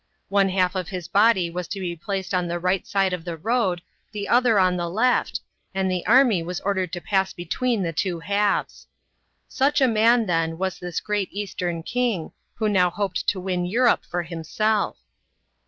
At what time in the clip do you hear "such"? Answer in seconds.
9.47-9.79